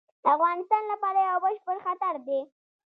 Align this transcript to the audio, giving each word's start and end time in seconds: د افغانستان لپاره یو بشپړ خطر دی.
د 0.23 0.25
افغانستان 0.35 0.83
لپاره 0.91 1.19
یو 1.29 1.37
بشپړ 1.45 1.77
خطر 1.85 2.15
دی. 2.27 2.41